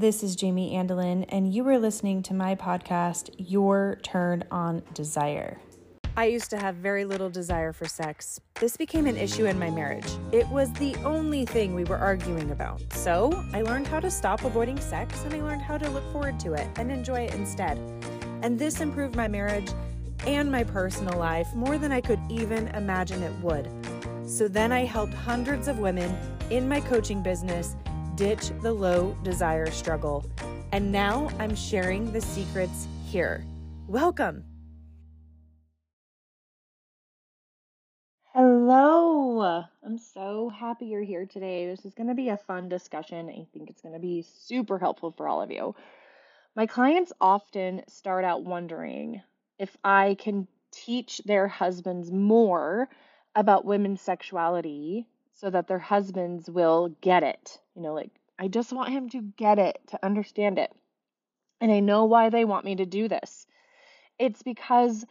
This 0.00 0.22
is 0.22 0.34
Jamee 0.34 0.72
Andelin, 0.72 1.26
and 1.28 1.52
you 1.52 1.68
are 1.68 1.78
listening 1.78 2.22
to 2.22 2.32
my 2.32 2.54
podcast, 2.54 3.28
Your 3.36 3.98
Turn 4.02 4.44
on 4.50 4.80
Desire. 4.94 5.60
I 6.16 6.24
used 6.24 6.48
to 6.52 6.58
have 6.58 6.76
very 6.76 7.04
little 7.04 7.28
desire 7.28 7.74
for 7.74 7.84
sex. 7.84 8.40
This 8.54 8.78
became 8.78 9.04
an 9.04 9.18
issue 9.18 9.44
in 9.44 9.58
my 9.58 9.68
marriage. 9.68 10.10
It 10.32 10.48
was 10.48 10.72
the 10.72 10.96
only 11.04 11.44
thing 11.44 11.74
we 11.74 11.84
were 11.84 11.98
arguing 11.98 12.50
about. 12.50 12.80
So 12.94 13.44
I 13.52 13.60
learned 13.60 13.88
how 13.88 14.00
to 14.00 14.10
stop 14.10 14.42
avoiding 14.42 14.80
sex 14.80 15.22
and 15.24 15.34
I 15.34 15.42
learned 15.42 15.60
how 15.60 15.76
to 15.76 15.90
look 15.90 16.10
forward 16.12 16.40
to 16.40 16.54
it 16.54 16.66
and 16.76 16.90
enjoy 16.90 17.26
it 17.26 17.34
instead. 17.34 17.76
And 18.40 18.58
this 18.58 18.80
improved 18.80 19.16
my 19.16 19.28
marriage 19.28 19.68
and 20.26 20.50
my 20.50 20.64
personal 20.64 21.18
life 21.18 21.54
more 21.54 21.76
than 21.76 21.92
I 21.92 22.00
could 22.00 22.20
even 22.30 22.68
imagine 22.68 23.22
it 23.22 23.38
would. 23.42 23.70
So 24.24 24.48
then 24.48 24.72
I 24.72 24.86
helped 24.86 25.12
hundreds 25.12 25.68
of 25.68 25.78
women 25.78 26.16
in 26.48 26.66
my 26.66 26.80
coaching 26.80 27.22
business 27.22 27.76
ditch 28.20 28.50
the 28.60 28.70
low 28.70 29.16
desire 29.22 29.70
struggle. 29.70 30.26
And 30.72 30.92
now 30.92 31.30
I'm 31.38 31.56
sharing 31.56 32.12
the 32.12 32.20
secrets 32.20 32.86
here. 33.06 33.42
Welcome. 33.88 34.44
Hello. 38.34 39.64
I'm 39.82 39.96
so 39.96 40.50
happy 40.50 40.88
you're 40.88 41.02
here 41.02 41.24
today. 41.24 41.66
This 41.66 41.86
is 41.86 41.94
going 41.94 42.10
to 42.10 42.14
be 42.14 42.28
a 42.28 42.36
fun 42.36 42.68
discussion. 42.68 43.30
I 43.30 43.46
think 43.54 43.70
it's 43.70 43.80
going 43.80 43.94
to 43.94 43.98
be 43.98 44.22
super 44.22 44.78
helpful 44.78 45.12
for 45.12 45.26
all 45.26 45.40
of 45.40 45.50
you. 45.50 45.74
My 46.54 46.66
clients 46.66 47.14
often 47.22 47.80
start 47.88 48.26
out 48.26 48.44
wondering 48.44 49.22
if 49.58 49.74
I 49.82 50.14
can 50.20 50.46
teach 50.72 51.22
their 51.24 51.48
husbands 51.48 52.12
more 52.12 52.90
about 53.34 53.64
women's 53.64 54.02
sexuality 54.02 55.06
so 55.40 55.48
that 55.48 55.66
their 55.66 55.78
husbands 55.78 56.50
will 56.50 56.94
get 57.00 57.22
it. 57.22 57.58
You 57.74 57.80
know, 57.80 57.94
like, 57.94 58.10
I 58.38 58.48
just 58.48 58.74
want 58.74 58.90
him 58.90 59.08
to 59.10 59.22
get 59.22 59.58
it, 59.58 59.78
to 59.88 60.04
understand 60.04 60.58
it. 60.58 60.70
And 61.62 61.72
I 61.72 61.80
know 61.80 62.04
why 62.04 62.28
they 62.28 62.44
want 62.44 62.66
me 62.66 62.76
to 62.76 62.84
do 62.84 63.08
this. 63.08 63.46
It's 64.18 64.42
because 64.42 65.06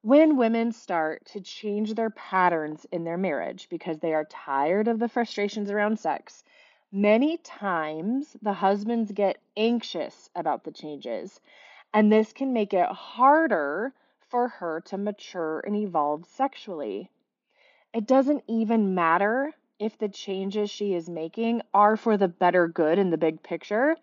when 0.00 0.38
women 0.38 0.72
start 0.72 1.26
to 1.32 1.40
change 1.42 1.94
their 1.94 2.08
patterns 2.08 2.86
in 2.92 3.04
their 3.04 3.18
marriage 3.18 3.68
because 3.68 3.98
they 3.98 4.14
are 4.14 4.24
tired 4.24 4.88
of 4.88 4.98
the 4.98 5.08
frustrations 5.08 5.70
around 5.70 5.98
sex, 5.98 6.44
many 6.90 7.36
times 7.36 8.36
the 8.40 8.54
husbands 8.54 9.12
get 9.12 9.38
anxious 9.54 10.30
about 10.34 10.64
the 10.64 10.72
changes 10.72 11.40
and 11.92 12.10
this 12.10 12.32
can 12.32 12.54
make 12.54 12.72
it 12.72 12.88
harder 12.88 13.92
for 14.30 14.48
her 14.48 14.80
to 14.86 14.96
mature 14.96 15.60
and 15.60 15.76
evolve 15.76 16.24
sexually. 16.24 17.10
It 17.92 18.06
doesn't 18.06 18.44
even 18.48 18.94
matter 18.94 19.52
if 19.78 19.98
the 19.98 20.08
changes 20.08 20.70
she 20.70 20.94
is 20.94 21.08
making 21.08 21.62
are 21.72 21.96
for 21.96 22.16
the 22.16 22.28
better 22.28 22.68
good 22.68 22.98
in 22.98 23.10
the 23.10 23.18
big 23.18 23.42
picture. 23.42 23.96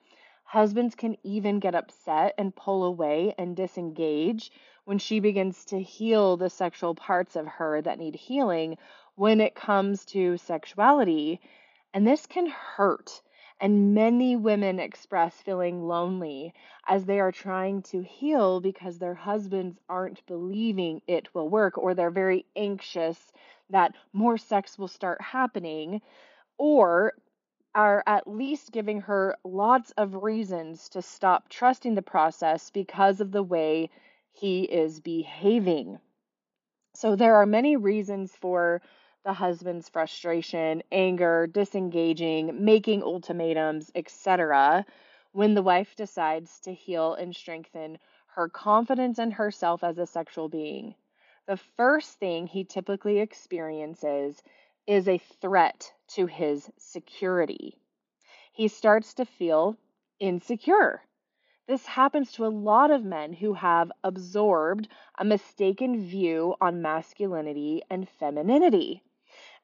Husbands 0.44 0.96
can 0.96 1.16
even 1.24 1.60
get 1.60 1.76
upset 1.76 2.34
and 2.38 2.56
pull 2.56 2.84
away 2.84 3.34
and 3.38 3.56
disengage 3.56 4.52
when 4.84 4.98
she 4.98 5.20
begins 5.20 5.64
to 5.66 5.82
heal 5.82 6.36
the 6.36 6.50
sexual 6.50 6.94
parts 6.94 7.36
of 7.36 7.48
her 7.48 7.82
that 7.82 8.00
need 8.00 8.16
healing 8.16 8.78
when 9.16 9.40
it 9.40 9.56
comes 9.56 10.04
to 10.06 10.38
sexuality. 10.38 11.40
And 11.94 12.06
this 12.06 12.26
can 12.26 12.48
hurt 12.48 13.22
and 13.62 13.94
many 13.94 14.36
women 14.36 14.80
express 14.80 15.36
feeling 15.36 15.88
lonely 15.88 16.52
as 16.88 17.06
they 17.06 17.20
are 17.20 17.32
trying 17.32 17.84
to 17.84 18.02
heal 18.02 18.60
because 18.60 18.98
their 18.98 19.14
husbands 19.14 19.78
aren't 19.88 20.26
believing 20.26 21.00
it 21.06 21.34
will 21.36 21.48
work, 21.48 21.78
or 21.78 21.94
they're 21.94 22.10
very 22.10 22.44
anxious 22.56 23.32
that 23.72 23.96
more 24.14 24.38
sex 24.38 24.78
will 24.78 24.88
start 24.88 25.22
happening, 25.22 26.02
or 26.58 27.14
are 27.74 28.04
at 28.06 28.28
least 28.28 28.72
giving 28.72 29.02
her 29.02 29.36
lots 29.44 29.92
of 29.98 30.24
reasons 30.24 30.90
to 30.90 31.02
stop 31.02 31.50
trusting 31.50 31.96
the 31.96 32.02
process 32.02 32.70
because 32.70 33.22
of 33.22 33.32
the 33.32 33.44
way 33.44 33.90
he 34.32 34.64
is 34.64 35.00
behaving. 35.00 36.00
So, 36.94 37.16
there 37.16 37.36
are 37.36 37.46
many 37.46 37.78
reasons 37.78 38.36
for 38.36 38.82
the 39.24 39.34
husband's 39.34 39.88
frustration, 39.90 40.84
anger, 40.92 41.48
disengaging, 41.48 42.64
making 42.64 43.04
ultimatums, 43.04 43.92
etc., 43.96 44.86
when 45.32 45.54
the 45.54 45.64
wife 45.64 45.96
decides 45.96 46.60
to 46.62 46.74
heal 46.74 47.14
and 47.14 47.36
strengthen 47.36 47.98
her 48.36 48.50
confidence 48.50 49.20
in 49.20 49.32
herself 49.32 49.84
as 49.84 49.98
a 49.98 50.06
sexual 50.06 50.50
being. 50.50 50.96
The 51.52 51.58
first 51.58 52.18
thing 52.18 52.48
he 52.48 52.64
typically 52.64 53.20
experiences 53.20 54.42
is 54.88 55.10
a 55.10 55.18
threat 55.18 55.92
to 56.16 56.26
his 56.26 56.72
security. 56.78 57.78
He 58.54 58.70
starts 58.70 59.16
to 59.16 59.26
feel 59.26 59.76
insecure. 60.18 61.04
This 61.68 61.86
happens 61.86 62.32
to 62.32 62.46
a 62.46 62.48
lot 62.48 62.90
of 62.90 63.04
men 63.04 63.34
who 63.34 63.54
have 63.56 63.92
absorbed 64.02 64.88
a 65.20 65.26
mistaken 65.26 66.08
view 66.08 66.56
on 66.62 66.82
masculinity 66.82 67.82
and 67.90 68.08
femininity. 68.08 69.04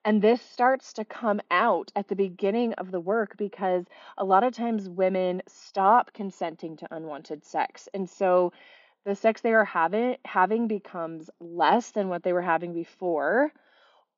And 0.04 0.22
this 0.22 0.42
starts 0.42 0.92
to 0.94 1.06
come 1.06 1.40
out 1.52 1.94
at 1.96 2.10
the 2.10 2.18
beginning 2.18 2.74
of 2.74 2.92
the 2.92 3.00
work 3.00 3.38
because 3.38 3.86
a 4.18 4.26
lot 4.26 4.44
of 4.44 4.54
times 4.54 4.90
women 4.90 5.42
stop 5.48 6.12
consenting 6.12 6.76
to 6.76 6.94
unwanted 6.94 7.46
sex. 7.46 7.88
And 7.94 8.10
so 8.10 8.52
the 9.08 9.16
sex 9.16 9.40
they 9.42 9.54
are 9.54 9.66
having 9.66 10.18
having 10.26 10.68
becomes 10.68 11.30
less 11.40 11.92
than 11.92 12.10
what 12.10 12.24
they 12.24 12.34
were 12.34 12.42
having 12.42 12.74
before 12.74 13.54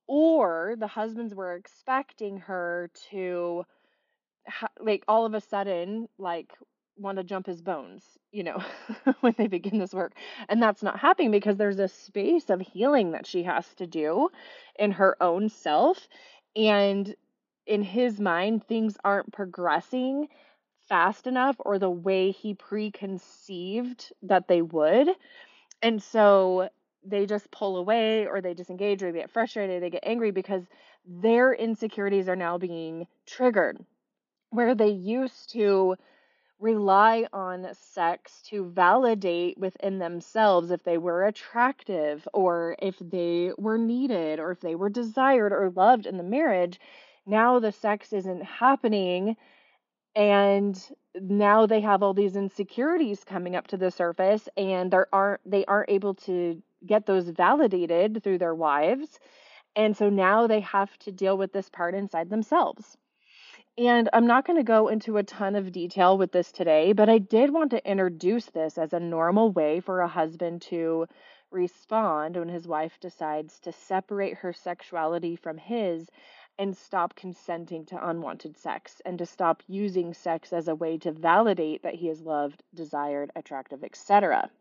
or 0.07 0.73
the 0.79 0.87
husbands 0.87 1.35
were 1.35 1.53
expecting 1.53 2.39
her 2.39 2.89
to 3.11 3.63
like 4.79 5.03
all 5.07 5.27
of 5.27 5.35
a 5.35 5.41
sudden 5.41 6.09
like 6.17 6.51
want 6.97 7.17
to 7.17 7.23
jump 7.23 7.45
his 7.45 7.61
bones, 7.61 8.03
you 8.31 8.43
know, 8.43 8.61
when 9.21 9.35
they 9.37 9.47
begin 9.47 9.77
this 9.77 9.93
work. 9.93 10.13
And 10.49 10.61
that's 10.61 10.83
not 10.83 10.99
happening 10.99 11.31
because 11.31 11.55
there's 11.55 11.79
a 11.79 11.87
space 11.87 12.49
of 12.49 12.59
healing 12.59 13.11
that 13.11 13.27
she 13.27 13.43
has 13.43 13.71
to 13.75 13.87
do 13.87 14.29
in 14.77 14.91
her 14.93 15.15
own 15.21 15.49
self. 15.49 16.07
And 16.55 17.15
in 17.67 17.83
his 17.83 18.19
mind, 18.19 18.67
things 18.67 18.97
aren't 19.05 19.31
progressing 19.31 20.27
fast 20.89 21.27
enough 21.27 21.55
or 21.59 21.79
the 21.79 21.89
way 21.89 22.31
he 22.31 22.53
preconceived 22.55 24.11
that 24.23 24.47
they 24.47 24.61
would. 24.61 25.09
And 25.81 26.01
so 26.01 26.69
they 27.05 27.25
just 27.25 27.51
pull 27.51 27.77
away 27.77 28.27
or 28.27 28.41
they 28.41 28.53
disengage 28.53 29.01
or 29.03 29.11
they 29.11 29.19
get 29.19 29.31
frustrated, 29.31 29.81
they 29.81 29.89
get 29.89 30.03
angry 30.05 30.31
because 30.31 30.63
their 31.05 31.53
insecurities 31.53 32.27
are 32.27 32.35
now 32.35 32.57
being 32.57 33.07
triggered. 33.25 33.83
Where 34.49 34.75
they 34.75 34.89
used 34.89 35.51
to 35.51 35.95
rely 36.59 37.25
on 37.31 37.67
sex 37.73 38.41
to 38.43 38.65
validate 38.65 39.57
within 39.57 39.99
themselves 39.99 40.71
if 40.71 40.83
they 40.83 40.97
were 40.97 41.25
attractive 41.25 42.27
or 42.33 42.75
if 42.79 42.99
they 42.99 43.51
were 43.57 43.77
needed 43.77 44.39
or 44.39 44.51
if 44.51 44.59
they 44.59 44.75
were 44.75 44.89
desired 44.89 45.53
or 45.53 45.71
loved 45.71 46.05
in 46.05 46.17
the 46.17 46.23
marriage. 46.23 46.79
Now 47.25 47.59
the 47.59 47.71
sex 47.71 48.11
isn't 48.11 48.43
happening 48.43 49.37
and 50.19 50.77
now 51.15 51.65
they 51.65 51.79
have 51.79 52.03
all 52.03 52.13
these 52.13 52.35
insecurities 52.35 53.23
coming 53.23 53.55
up 53.55 53.67
to 53.67 53.77
the 53.77 53.89
surface 53.89 54.49
and 54.57 54.91
they 54.91 54.97
aren't 55.13 55.49
they 55.49 55.63
aren't 55.65 55.89
able 55.89 56.13
to 56.13 56.61
get 56.85 57.05
those 57.05 57.29
validated 57.29 58.21
through 58.21 58.37
their 58.37 58.53
wives. 58.53 59.17
And 59.77 59.95
so 59.95 60.09
now 60.09 60.45
they 60.45 60.59
have 60.59 60.95
to 60.99 61.13
deal 61.13 61.37
with 61.37 61.53
this 61.53 61.69
part 61.69 61.95
inside 61.95 62.29
themselves. 62.29 62.97
And 63.77 64.09
I'm 64.11 64.27
not 64.27 64.45
going 64.45 64.57
to 64.57 64.63
go 64.63 64.89
into 64.89 65.15
a 65.15 65.23
ton 65.23 65.55
of 65.55 65.71
detail 65.71 66.17
with 66.17 66.33
this 66.33 66.51
today, 66.51 66.91
but 66.91 67.07
I 67.07 67.19
did 67.19 67.51
want 67.53 67.71
to 67.71 67.89
introduce 67.89 68.47
this 68.47 68.77
as 68.77 68.91
a 68.91 68.99
normal 68.99 69.53
way 69.53 69.79
for 69.79 70.01
a 70.01 70.07
husband 70.09 70.63
to 70.63 71.07
respond 71.49 72.35
when 72.35 72.49
his 72.49 72.67
wife 72.67 72.99
decides 72.99 73.57
to 73.61 73.71
separate 73.71 74.35
her 74.39 74.51
sexuality 74.51 75.37
from 75.37 75.57
his 75.57 76.09
and 76.59 76.75
stop 76.75 77.15
consenting 77.15 77.85
to 77.85 78.09
unwanted 78.09 78.57
sex 78.57 79.01
and 79.05 79.17
to 79.17 79.25
stop 79.25 79.63
using 79.67 80.13
sex 80.13 80.51
as 80.51 80.67
a 80.67 80.75
way 80.75 80.97
to 80.97 81.11
validate 81.11 81.83
that 81.83 81.95
he 81.95 82.09
is 82.09 82.21
loved, 82.21 82.61
desired, 82.75 83.31
attractive, 83.33 83.81
etc. 83.81 84.51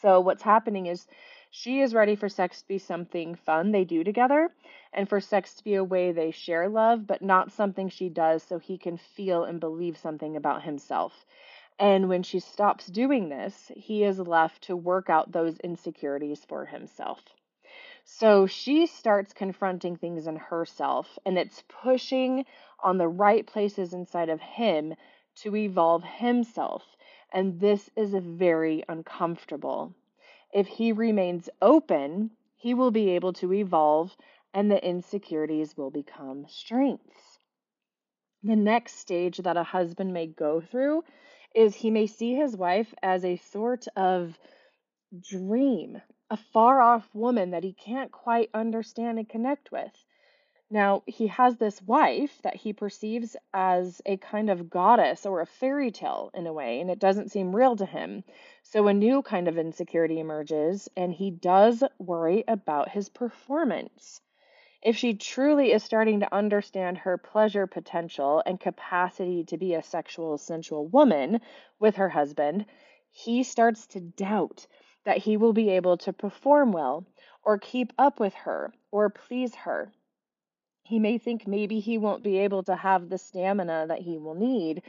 So 0.00 0.20
what's 0.20 0.42
happening 0.42 0.86
is 0.86 1.08
she 1.50 1.80
is 1.80 1.94
ready 1.94 2.14
for 2.14 2.28
sex 2.28 2.62
to 2.62 2.68
be 2.68 2.78
something 2.78 3.34
fun 3.34 3.72
they 3.72 3.84
do 3.84 4.04
together 4.04 4.50
and 4.92 5.08
for 5.08 5.20
sex 5.20 5.54
to 5.54 5.64
be 5.64 5.74
a 5.74 5.82
way 5.82 6.12
they 6.12 6.30
share 6.30 6.68
love, 6.68 7.08
but 7.08 7.22
not 7.22 7.50
something 7.50 7.88
she 7.88 8.08
does 8.08 8.44
so 8.44 8.60
he 8.60 8.78
can 8.78 8.96
feel 8.96 9.42
and 9.42 9.58
believe 9.58 9.98
something 9.98 10.36
about 10.36 10.62
himself. 10.62 11.26
And 11.80 12.08
when 12.08 12.22
she 12.22 12.38
stops 12.38 12.86
doing 12.86 13.30
this, 13.30 13.72
he 13.74 14.04
is 14.04 14.20
left 14.20 14.62
to 14.64 14.76
work 14.76 15.10
out 15.10 15.32
those 15.32 15.58
insecurities 15.58 16.44
for 16.44 16.66
himself. 16.66 17.20
So 18.14 18.46
she 18.46 18.86
starts 18.86 19.32
confronting 19.32 19.96
things 19.96 20.26
in 20.26 20.34
herself, 20.36 21.18
and 21.24 21.38
it's 21.38 21.62
pushing 21.68 22.44
on 22.80 22.98
the 22.98 23.08
right 23.08 23.46
places 23.46 23.94
inside 23.94 24.28
of 24.28 24.40
him 24.40 24.94
to 25.36 25.54
evolve 25.54 26.02
himself. 26.02 26.82
And 27.32 27.60
this 27.60 27.88
is 27.96 28.12
very 28.12 28.82
uncomfortable. 28.88 29.94
If 30.52 30.66
he 30.66 30.90
remains 30.92 31.48
open, 31.62 32.32
he 32.56 32.74
will 32.74 32.90
be 32.90 33.10
able 33.10 33.32
to 33.34 33.52
evolve 33.54 34.16
and 34.52 34.70
the 34.70 34.84
insecurities 34.84 35.76
will 35.76 35.90
become 35.90 36.46
strengths. 36.48 37.38
The 38.42 38.56
next 38.56 38.96
stage 38.96 39.38
that 39.38 39.56
a 39.56 39.62
husband 39.62 40.12
may 40.12 40.26
go 40.26 40.60
through 40.60 41.04
is 41.54 41.76
he 41.76 41.90
may 41.90 42.06
see 42.08 42.34
his 42.34 42.56
wife 42.56 42.92
as 43.02 43.24
a 43.24 43.36
sort 43.36 43.86
of 43.96 44.36
dream, 45.30 46.02
a 46.30 46.36
far 46.36 46.80
off 46.80 47.12
woman 47.14 47.50
that 47.50 47.64
he 47.64 47.72
can't 47.72 48.12
quite 48.12 48.50
understand 48.54 49.18
and 49.18 49.28
connect 49.28 49.72
with. 49.72 50.04
Now, 50.72 51.02
he 51.06 51.26
has 51.26 51.56
this 51.56 51.82
wife 51.82 52.40
that 52.42 52.54
he 52.54 52.72
perceives 52.72 53.36
as 53.52 54.00
a 54.06 54.16
kind 54.18 54.48
of 54.48 54.70
goddess 54.70 55.26
or 55.26 55.40
a 55.40 55.46
fairy 55.46 55.90
tale 55.90 56.30
in 56.32 56.46
a 56.46 56.52
way, 56.52 56.80
and 56.80 56.88
it 56.88 57.00
doesn't 57.00 57.32
seem 57.32 57.56
real 57.56 57.74
to 57.74 57.84
him. 57.84 58.22
So, 58.62 58.86
a 58.86 58.94
new 58.94 59.22
kind 59.22 59.48
of 59.48 59.58
insecurity 59.58 60.20
emerges, 60.20 60.88
and 60.96 61.12
he 61.12 61.32
does 61.32 61.82
worry 61.98 62.44
about 62.46 62.90
his 62.90 63.08
performance. 63.08 64.20
If 64.80 64.96
she 64.96 65.14
truly 65.14 65.72
is 65.72 65.82
starting 65.82 66.20
to 66.20 66.32
understand 66.32 66.98
her 66.98 67.18
pleasure 67.18 67.66
potential 67.66 68.40
and 68.46 68.60
capacity 68.60 69.42
to 69.44 69.58
be 69.58 69.74
a 69.74 69.82
sexual, 69.82 70.38
sensual 70.38 70.86
woman 70.86 71.40
with 71.80 71.96
her 71.96 72.08
husband, 72.08 72.64
he 73.10 73.42
starts 73.42 73.88
to 73.88 74.00
doubt 74.00 74.68
that 75.04 75.18
he 75.18 75.36
will 75.36 75.52
be 75.52 75.70
able 75.70 75.96
to 75.98 76.12
perform 76.12 76.72
well 76.72 77.04
or 77.42 77.58
keep 77.58 77.92
up 77.98 78.20
with 78.20 78.34
her 78.34 78.72
or 78.90 79.10
please 79.10 79.54
her. 79.54 79.92
He 80.82 80.98
may 80.98 81.18
think 81.18 81.46
maybe 81.46 81.80
he 81.80 81.98
won't 81.98 82.22
be 82.22 82.38
able 82.38 82.62
to 82.64 82.76
have 82.76 83.08
the 83.08 83.18
stamina 83.18 83.86
that 83.88 84.00
he 84.00 84.18
will 84.18 84.34
need. 84.34 84.82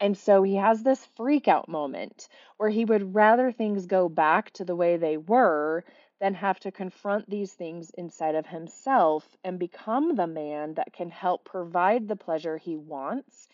And 0.00 0.16
so 0.16 0.42
he 0.42 0.56
has 0.56 0.82
this 0.82 1.04
freak 1.16 1.48
out 1.48 1.68
moment 1.68 2.28
where 2.56 2.70
he 2.70 2.84
would 2.84 3.14
rather 3.14 3.50
things 3.50 3.86
go 3.86 4.08
back 4.08 4.50
to 4.52 4.64
the 4.64 4.76
way 4.76 4.96
they 4.96 5.16
were 5.16 5.84
than 6.20 6.34
have 6.34 6.60
to 6.60 6.72
confront 6.72 7.28
these 7.30 7.52
things 7.52 7.90
inside 7.90 8.34
of 8.34 8.46
himself 8.46 9.36
and 9.44 9.58
become 9.58 10.14
the 10.14 10.26
man 10.26 10.74
that 10.74 10.92
can 10.92 11.10
help 11.10 11.44
provide 11.44 12.08
the 12.08 12.16
pleasure 12.16 12.56
he 12.56 12.76
wants 12.76 13.48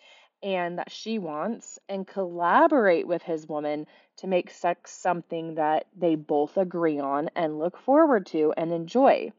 and 0.45 0.79
that 0.79 0.93
she 0.93 1.19
wants 1.19 1.79
and 1.89 2.07
collaborate 2.07 3.07
with 3.07 3.23
his 3.23 3.49
woman 3.49 3.87
to 4.19 4.27
make 4.27 4.51
sex 4.51 4.93
something 4.93 5.55
that 5.55 5.87
they 5.97 6.15
both 6.15 6.59
agree 6.59 7.01
on 7.01 7.31
and 7.35 7.59
look 7.59 7.79
forward 7.79 8.27
to 8.27 8.53
and 8.55 8.71
enjoy. 8.71 9.33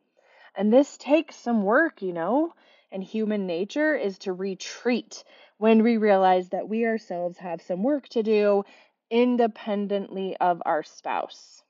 And 0.55 0.73
this 0.73 0.97
takes 0.97 1.35
some 1.35 1.61
work, 1.63 2.01
you 2.01 2.11
know? 2.11 2.55
And 2.91 3.03
human 3.03 3.45
nature 3.45 3.95
is 3.95 4.17
to 4.19 4.33
retreat 4.33 5.23
when 5.57 5.83
we 5.83 5.97
realize 5.97 6.49
that 6.49 6.67
we 6.67 6.85
ourselves 6.85 7.37
have 7.37 7.61
some 7.61 7.83
work 7.83 8.09
to 8.09 8.23
do 8.23 8.63
independently 9.11 10.35
of 10.37 10.63
our 10.65 10.81
spouse. 10.81 11.61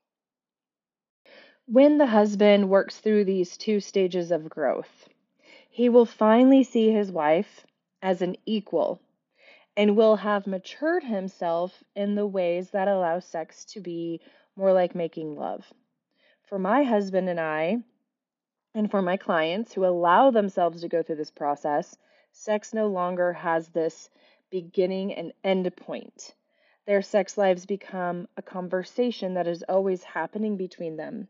When 1.65 1.97
the 1.97 2.05
husband 2.05 2.69
works 2.69 2.99
through 2.99 3.25
these 3.25 3.57
two 3.57 3.81
stages 3.81 4.31
of 4.31 4.49
growth, 4.49 5.09
he 5.69 5.89
will 5.89 6.05
finally 6.05 6.63
see 6.63 6.91
his 6.91 7.11
wife 7.11 7.65
as 8.01 8.21
an 8.21 8.37
equal 8.45 9.01
and 9.77 9.97
will 9.97 10.15
have 10.15 10.47
matured 10.47 11.03
himself 11.03 11.83
in 11.95 12.15
the 12.15 12.25
ways 12.25 12.69
that 12.71 12.87
allow 12.87 13.19
sex 13.19 13.65
to 13.65 13.79
be 13.81 14.21
more 14.55 14.71
like 14.71 14.95
making 14.95 15.35
love. 15.35 15.65
For 16.43 16.57
my 16.57 16.83
husband 16.83 17.29
and 17.29 17.39
I, 17.39 17.77
and 18.73 18.89
for 18.89 19.01
my 19.01 19.17
clients 19.17 19.73
who 19.73 19.85
allow 19.85 20.31
themselves 20.31 20.81
to 20.81 20.89
go 20.89 21.01
through 21.01 21.15
this 21.15 21.31
process, 21.31 21.97
sex 22.31 22.73
no 22.73 22.87
longer 22.87 23.33
has 23.33 23.69
this 23.69 24.09
beginning 24.49 25.13
and 25.13 25.33
end 25.43 25.75
point. 25.75 26.35
Their 26.85 27.01
sex 27.01 27.37
lives 27.37 27.65
become 27.65 28.27
a 28.37 28.41
conversation 28.41 29.33
that 29.33 29.47
is 29.47 29.63
always 29.67 30.03
happening 30.03 30.55
between 30.55 30.97
them. 30.97 31.27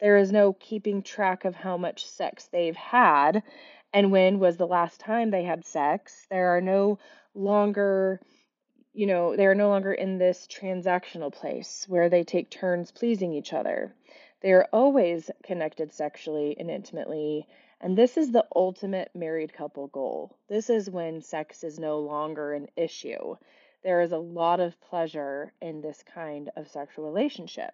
There 0.00 0.16
is 0.16 0.32
no 0.32 0.52
keeping 0.52 1.02
track 1.02 1.44
of 1.44 1.54
how 1.54 1.76
much 1.76 2.06
sex 2.06 2.48
they've 2.48 2.76
had 2.76 3.42
and 3.92 4.12
when 4.12 4.38
was 4.38 4.56
the 4.56 4.66
last 4.66 5.00
time 5.00 5.30
they 5.30 5.44
had 5.44 5.64
sex. 5.64 6.26
There 6.28 6.56
are 6.56 6.60
no 6.60 6.98
longer, 7.36 8.20
you 8.92 9.06
know, 9.06 9.36
they 9.36 9.46
are 9.46 9.54
no 9.54 9.68
longer 9.68 9.92
in 9.92 10.18
this 10.18 10.46
transactional 10.46 11.32
place 11.32 11.84
where 11.88 12.08
they 12.08 12.24
take 12.24 12.50
turns 12.50 12.90
pleasing 12.90 13.32
each 13.32 13.52
other. 13.52 13.94
They 14.40 14.52
are 14.52 14.68
always 14.72 15.30
connected 15.44 15.92
sexually 15.92 16.56
and 16.58 16.70
intimately, 16.70 17.46
and 17.80 17.96
this 17.96 18.16
is 18.16 18.32
the 18.32 18.46
ultimate 18.54 19.10
married 19.14 19.52
couple 19.52 19.86
goal. 19.88 20.36
This 20.48 20.70
is 20.70 20.90
when 20.90 21.20
sex 21.20 21.62
is 21.62 21.78
no 21.78 21.98
longer 22.00 22.54
an 22.54 22.68
issue. 22.76 23.36
There 23.82 24.00
is 24.00 24.12
a 24.12 24.18
lot 24.18 24.60
of 24.60 24.80
pleasure 24.80 25.52
in 25.60 25.80
this 25.80 26.02
kind 26.14 26.50
of 26.56 26.68
sexual 26.68 27.04
relationship. 27.04 27.72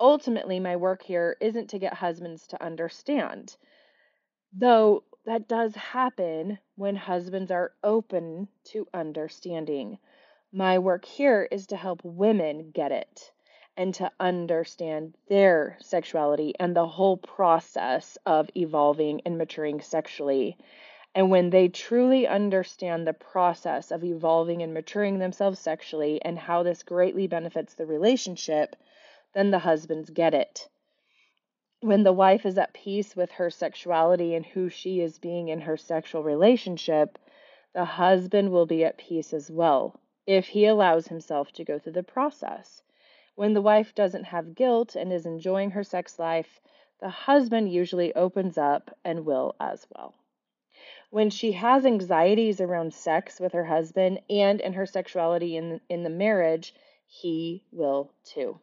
Ultimately, 0.00 0.60
my 0.60 0.76
work 0.76 1.02
here 1.02 1.36
isn't 1.40 1.70
to 1.70 1.78
get 1.78 1.94
husbands 1.94 2.46
to 2.48 2.62
understand, 2.62 3.56
though 4.52 5.04
that 5.24 5.48
does 5.48 5.74
happen 5.74 6.58
when 6.76 6.96
husbands 6.96 7.50
are 7.50 7.72
open 7.82 8.48
to 8.64 8.86
understanding. 8.94 9.98
My 10.52 10.78
work 10.78 11.04
here 11.04 11.46
is 11.50 11.66
to 11.66 11.76
help 11.76 12.00
women 12.04 12.70
get 12.70 12.92
it 12.92 13.32
and 13.76 13.94
to 13.94 14.10
understand 14.18 15.14
their 15.28 15.76
sexuality 15.80 16.54
and 16.58 16.74
the 16.74 16.86
whole 16.86 17.16
process 17.16 18.18
of 18.26 18.50
evolving 18.56 19.20
and 19.24 19.38
maturing 19.38 19.80
sexually. 19.80 20.56
And 21.14 21.30
when 21.30 21.50
they 21.50 21.68
truly 21.68 22.26
understand 22.26 23.06
the 23.06 23.12
process 23.12 23.90
of 23.90 24.04
evolving 24.04 24.62
and 24.62 24.74
maturing 24.74 25.18
themselves 25.18 25.58
sexually 25.58 26.20
and 26.22 26.38
how 26.38 26.62
this 26.62 26.82
greatly 26.82 27.26
benefits 27.26 27.74
the 27.74 27.86
relationship, 27.86 28.76
then 29.34 29.50
the 29.50 29.58
husbands 29.58 30.10
get 30.10 30.34
it. 30.34 30.68
When 31.80 32.02
the 32.02 32.12
wife 32.12 32.44
is 32.44 32.58
at 32.58 32.72
peace 32.72 33.14
with 33.14 33.30
her 33.32 33.50
sexuality 33.50 34.34
and 34.34 34.44
who 34.44 34.68
she 34.68 35.00
is 35.00 35.20
being 35.20 35.46
in 35.48 35.60
her 35.60 35.76
sexual 35.76 36.24
relationship, 36.24 37.18
the 37.72 37.84
husband 37.84 38.50
will 38.50 38.66
be 38.66 38.84
at 38.84 38.98
peace 38.98 39.32
as 39.32 39.48
well 39.48 40.00
if 40.26 40.48
he 40.48 40.66
allows 40.66 41.06
himself 41.06 41.52
to 41.52 41.64
go 41.64 41.78
through 41.78 41.92
the 41.92 42.02
process. 42.02 42.82
When 43.36 43.54
the 43.54 43.62
wife 43.62 43.94
doesn't 43.94 44.24
have 44.24 44.56
guilt 44.56 44.96
and 44.96 45.12
is 45.12 45.24
enjoying 45.24 45.70
her 45.70 45.84
sex 45.84 46.18
life, 46.18 46.60
the 46.98 47.10
husband 47.10 47.72
usually 47.72 48.12
opens 48.12 48.58
up 48.58 48.98
and 49.04 49.24
will 49.24 49.54
as 49.60 49.86
well. 49.94 50.14
When 51.10 51.30
she 51.30 51.52
has 51.52 51.86
anxieties 51.86 52.60
around 52.60 52.92
sex 52.92 53.38
with 53.38 53.52
her 53.52 53.66
husband 53.66 54.20
and 54.28 54.60
in 54.60 54.72
her 54.72 54.86
sexuality 54.86 55.56
in, 55.56 55.80
in 55.88 56.02
the 56.02 56.10
marriage, 56.10 56.74
he 57.06 57.62
will 57.70 58.10
too. 58.24 58.58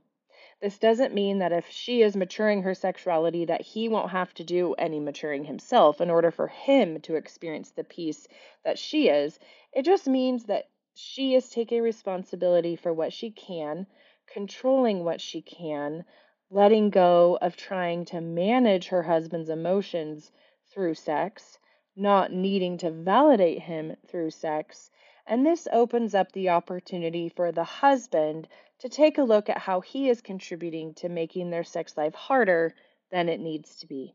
This 0.62 0.80
doesn't 0.80 1.14
mean 1.14 1.40
that 1.40 1.52
if 1.52 1.70
she 1.70 2.02
is 2.02 2.16
maturing 2.16 2.64
her 2.64 2.74
sexuality 2.74 3.46
that 3.46 3.62
he 3.62 3.90
won't 3.90 4.12
have 4.12 4.34
to 4.36 4.44
do 4.44 4.74
any 4.76 5.00
maturing 5.00 5.44
himself 5.46 6.02
in 6.02 6.10
order 6.10 6.32
for 6.32 6.48
him 6.48 7.02
to 7.02 7.16
experience 7.16 7.72
the 7.72 7.84
peace 7.84 8.28
that 8.64 8.80
she 8.80 9.10
is. 9.10 9.40
It 9.74 9.84
just 9.84 10.08
means 10.08 10.46
that 10.46 10.70
she 10.94 11.36
is 11.36 11.50
taking 11.50 11.82
responsibility 11.82 12.76
for 12.76 12.94
what 12.94 13.14
she 13.14 13.32
can 13.32 13.88
controlling 14.28 15.04
what 15.04 15.22
she 15.22 15.42
can, 15.42 16.04
letting 16.50 16.90
go 16.90 17.38
of 17.42 17.56
trying 17.56 18.06
to 18.06 18.22
manage 18.22 18.88
her 18.88 19.04
husband's 19.04 19.50
emotions 19.50 20.32
through 20.68 20.94
sex, 20.96 21.60
not 21.96 22.32
needing 22.32 22.78
to 22.78 22.92
validate 22.92 23.60
him 23.60 23.96
through 24.08 24.32
sex. 24.32 24.90
And 25.28 25.46
this 25.46 25.68
opens 25.72 26.14
up 26.14 26.32
the 26.32 26.50
opportunity 26.50 27.30
for 27.30 27.52
the 27.52 27.64
husband 27.64 28.48
to 28.80 28.90
take 28.90 29.18
a 29.18 29.24
look 29.24 29.50
at 29.50 29.58
how 29.58 29.82
he 29.82 30.10
is 30.10 30.22
contributing 30.22 30.94
to 30.96 31.10
making 31.10 31.50
their 31.50 31.64
sex 31.64 31.98
life 31.98 32.14
harder 32.14 32.76
than 33.10 33.28
it 33.28 33.40
needs 33.40 33.76
to 33.78 33.88
be. 33.88 34.14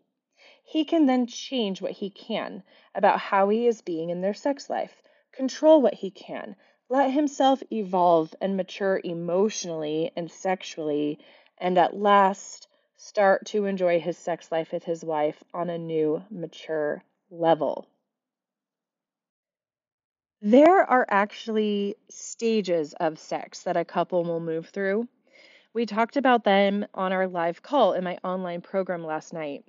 He 0.63 0.85
can 0.85 1.07
then 1.07 1.27
change 1.27 1.83
what 1.83 1.93
he 1.93 2.11
can 2.11 2.63
about 2.95 3.19
how 3.19 3.49
he 3.49 3.67
is 3.67 3.83
being 3.83 4.11
in 4.11 4.21
their 4.21 4.35
sex 4.35 4.71
life, 4.71 5.03
control 5.33 5.83
what 5.83 5.95
he 5.95 6.11
can, 6.11 6.55
let 6.89 7.11
himself 7.11 7.63
evolve 7.73 8.35
and 8.41 8.57
mature 8.57 9.01
emotionally 9.03 10.13
and 10.15 10.31
sexually, 10.31 11.19
and 11.59 11.77
at 11.77 11.97
last 11.97 12.69
start 12.97 13.47
to 13.47 13.65
enjoy 13.65 13.99
his 13.99 14.17
sex 14.17 14.53
life 14.53 14.71
with 14.71 14.85
his 14.85 15.05
wife 15.05 15.43
on 15.53 15.71
a 15.71 15.79
new, 15.79 16.23
mature 16.31 17.03
level. 17.31 17.89
There 20.43 20.83
are 20.89 21.05
actually 21.11 21.97
stages 22.09 22.95
of 22.95 23.19
sex 23.19 23.65
that 23.65 23.77
a 23.77 23.85
couple 23.85 24.25
will 24.25 24.41
move 24.41 24.71
through. 24.71 25.07
We 25.75 25.85
talked 25.85 26.17
about 26.17 26.45
them 26.45 26.87
on 26.95 27.13
our 27.13 27.29
live 27.29 27.63
call 27.63 27.93
in 27.93 28.05
my 28.05 28.17
online 28.25 28.63
program 28.63 29.05
last 29.05 29.35
night. 29.35 29.65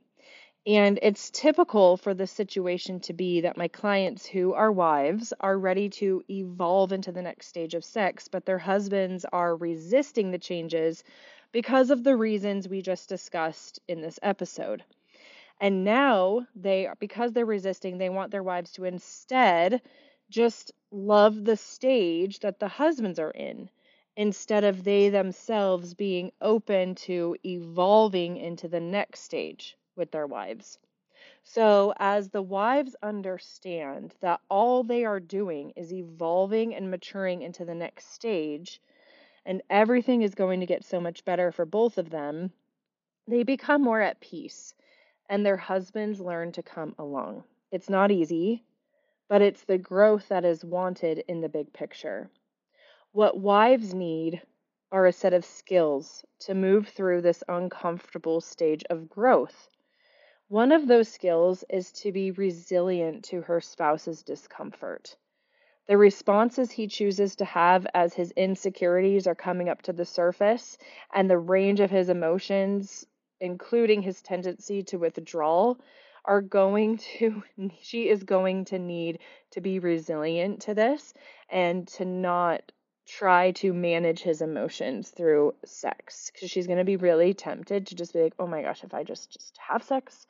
And 0.65 0.97
it's 1.01 1.29
typical 1.29 1.97
for 1.97 2.13
the 2.13 2.25
situation 2.25 3.01
to 3.01 3.13
be 3.13 3.41
that 3.41 3.57
my 3.57 3.67
clients 3.67 4.25
who 4.25 4.53
are 4.53 4.71
wives 4.71 5.33
are 5.41 5.59
ready 5.59 5.89
to 5.89 6.23
evolve 6.29 6.93
into 6.93 7.11
the 7.11 7.21
next 7.21 7.47
stage 7.47 7.73
of 7.73 7.83
sex, 7.83 8.29
but 8.29 8.45
their 8.45 8.59
husbands 8.59 9.25
are 9.25 9.57
resisting 9.57 10.31
the 10.31 10.39
changes 10.39 11.03
because 11.51 11.89
of 11.91 12.05
the 12.05 12.15
reasons 12.15 12.69
we 12.69 12.81
just 12.81 13.09
discussed 13.09 13.79
in 13.89 13.99
this 13.99 14.19
episode. 14.23 14.85
And 15.59 15.83
now 15.83 16.47
they 16.55 16.87
because 16.99 17.33
they're 17.33 17.45
resisting, 17.45 17.97
they 17.97 18.09
want 18.09 18.31
their 18.31 18.41
wives 18.41 18.71
to 18.73 18.85
instead 18.85 19.81
just 20.31 20.71
love 20.91 21.45
the 21.45 21.57
stage 21.57 22.39
that 22.39 22.59
the 22.59 22.67
husbands 22.67 23.19
are 23.19 23.31
in 23.31 23.69
instead 24.17 24.63
of 24.63 24.83
they 24.83 25.09
themselves 25.09 25.93
being 25.93 26.31
open 26.41 26.95
to 26.95 27.35
evolving 27.45 28.37
into 28.37 28.67
the 28.67 28.79
next 28.79 29.21
stage 29.21 29.77
with 29.95 30.11
their 30.11 30.27
wives. 30.27 30.79
So, 31.43 31.93
as 31.97 32.29
the 32.29 32.41
wives 32.41 32.95
understand 33.03 34.15
that 34.21 34.41
all 34.49 34.83
they 34.83 35.05
are 35.05 35.19
doing 35.19 35.73
is 35.75 35.93
evolving 35.93 36.73
and 36.73 36.89
maturing 36.89 37.43
into 37.43 37.65
the 37.65 37.75
next 37.75 38.13
stage, 38.13 38.81
and 39.45 39.61
everything 39.69 40.23
is 40.23 40.35
going 40.35 40.61
to 40.61 40.65
get 40.65 40.83
so 40.83 40.99
much 40.99 41.25
better 41.25 41.51
for 41.51 41.65
both 41.65 41.97
of 41.97 42.09
them, 42.09 42.51
they 43.27 43.43
become 43.43 43.83
more 43.83 44.01
at 44.01 44.19
peace 44.19 44.73
and 45.29 45.45
their 45.45 45.57
husbands 45.57 46.19
learn 46.19 46.51
to 46.51 46.63
come 46.63 46.93
along. 46.99 47.43
It's 47.71 47.89
not 47.89 48.11
easy, 48.11 48.63
but 49.31 49.41
it's 49.41 49.63
the 49.63 49.77
growth 49.77 50.27
that 50.27 50.43
is 50.43 50.65
wanted 50.65 51.23
in 51.29 51.39
the 51.39 51.47
big 51.47 51.71
picture. 51.71 52.29
What 53.13 53.39
wives 53.39 53.93
need 53.93 54.41
are 54.91 55.05
a 55.05 55.13
set 55.13 55.31
of 55.31 55.45
skills 55.45 56.25
to 56.39 56.53
move 56.53 56.89
through 56.89 57.21
this 57.21 57.41
uncomfortable 57.47 58.41
stage 58.41 58.83
of 58.89 59.07
growth. 59.07 59.69
One 60.49 60.73
of 60.73 60.85
those 60.85 61.07
skills 61.07 61.63
is 61.69 61.93
to 61.93 62.11
be 62.11 62.31
resilient 62.31 63.23
to 63.29 63.39
her 63.43 63.61
spouse's 63.61 64.21
discomfort. 64.21 65.15
The 65.87 65.97
responses 65.97 66.69
he 66.69 66.87
chooses 66.87 67.37
to 67.37 67.45
have 67.45 67.87
as 67.93 68.13
his 68.13 68.31
insecurities 68.31 69.27
are 69.27 69.35
coming 69.35 69.69
up 69.69 69.81
to 69.83 69.93
the 69.93 70.03
surface 70.03 70.77
and 71.13 71.29
the 71.29 71.37
range 71.37 71.79
of 71.79 71.89
his 71.89 72.09
emotions, 72.09 73.05
including 73.39 74.01
his 74.01 74.21
tendency 74.21 74.83
to 74.83 74.97
withdrawal, 74.97 75.79
are 76.25 76.41
going 76.41 76.97
to, 76.97 77.43
she 77.81 78.09
is 78.09 78.23
going 78.23 78.65
to 78.65 78.79
need 78.79 79.19
to 79.51 79.61
be 79.61 79.79
resilient 79.79 80.61
to 80.61 80.73
this 80.73 81.13
and 81.49 81.87
to 81.87 82.05
not 82.05 82.71
try 83.07 83.51
to 83.51 83.73
manage 83.73 84.21
his 84.21 84.41
emotions 84.41 85.09
through 85.09 85.53
sex 85.65 86.31
because 86.33 86.49
she's 86.49 86.67
going 86.67 86.77
to 86.77 86.85
be 86.85 86.95
really 86.95 87.33
tempted 87.33 87.87
to 87.87 87.95
just 87.95 88.13
be 88.13 88.21
like, 88.21 88.33
"Oh 88.39 88.47
my 88.47 88.61
gosh, 88.61 88.83
if 88.83 88.93
I 88.93 89.03
just 89.03 89.31
just 89.31 89.57
have 89.57 89.83
sex 89.83 90.27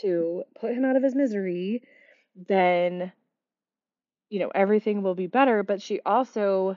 to 0.00 0.42
put 0.58 0.72
him 0.72 0.84
out 0.84 0.96
of 0.96 1.02
his 1.02 1.14
misery, 1.14 1.82
then 2.48 3.12
you 4.28 4.40
know, 4.40 4.50
everything 4.54 5.02
will 5.02 5.14
be 5.14 5.26
better." 5.26 5.62
But 5.62 5.82
she 5.82 6.00
also 6.04 6.76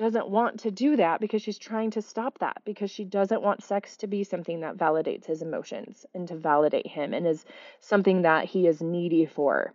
doesn't 0.00 0.30
want 0.30 0.60
to 0.60 0.70
do 0.70 0.96
that 0.96 1.20
because 1.20 1.42
she's 1.42 1.58
trying 1.58 1.90
to 1.90 2.00
stop 2.00 2.38
that 2.38 2.62
because 2.64 2.90
she 2.90 3.04
doesn't 3.04 3.42
want 3.42 3.62
sex 3.62 3.98
to 3.98 4.06
be 4.06 4.24
something 4.24 4.60
that 4.60 4.78
validates 4.78 5.26
his 5.26 5.42
emotions 5.42 6.06
and 6.14 6.26
to 6.26 6.36
validate 6.36 6.86
him 6.86 7.12
and 7.12 7.26
is 7.26 7.44
something 7.80 8.22
that 8.22 8.46
he 8.46 8.66
is 8.66 8.80
needy 8.80 9.26
for 9.26 9.74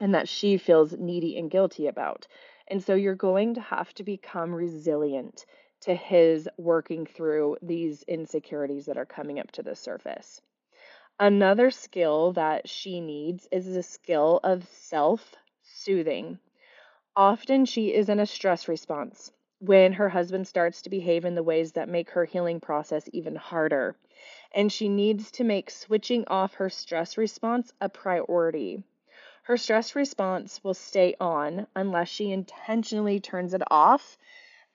and 0.00 0.14
that 0.14 0.30
she 0.30 0.56
feels 0.56 0.94
needy 0.94 1.36
and 1.38 1.50
guilty 1.50 1.88
about. 1.88 2.26
And 2.68 2.82
so 2.82 2.94
you're 2.94 3.14
going 3.14 3.52
to 3.54 3.60
have 3.60 3.92
to 3.94 4.02
become 4.02 4.54
resilient 4.54 5.44
to 5.82 5.94
his 5.94 6.48
working 6.56 7.04
through 7.04 7.58
these 7.60 8.02
insecurities 8.04 8.86
that 8.86 8.96
are 8.96 9.04
coming 9.04 9.38
up 9.38 9.50
to 9.52 9.62
the 9.62 9.76
surface. 9.76 10.40
Another 11.20 11.70
skill 11.70 12.32
that 12.32 12.66
she 12.66 12.98
needs 13.02 13.46
is 13.52 13.66
the 13.66 13.82
skill 13.82 14.40
of 14.42 14.66
self 14.68 15.34
soothing. 15.62 16.38
Often 17.16 17.66
she 17.66 17.94
is 17.94 18.08
in 18.08 18.18
a 18.18 18.26
stress 18.26 18.66
response 18.66 19.32
when 19.60 19.92
her 19.92 20.08
husband 20.08 20.48
starts 20.48 20.82
to 20.82 20.90
behave 20.90 21.24
in 21.24 21.36
the 21.36 21.42
ways 21.44 21.72
that 21.72 21.88
make 21.88 22.10
her 22.10 22.24
healing 22.24 22.60
process 22.60 23.08
even 23.12 23.36
harder. 23.36 23.96
And 24.52 24.72
she 24.72 24.88
needs 24.88 25.30
to 25.32 25.44
make 25.44 25.70
switching 25.70 26.24
off 26.26 26.54
her 26.54 26.68
stress 26.68 27.16
response 27.16 27.72
a 27.80 27.88
priority. 27.88 28.82
Her 29.44 29.56
stress 29.56 29.94
response 29.94 30.64
will 30.64 30.74
stay 30.74 31.14
on 31.20 31.68
unless 31.76 32.08
she 32.08 32.32
intentionally 32.32 33.20
turns 33.20 33.54
it 33.54 33.62
off. 33.70 34.18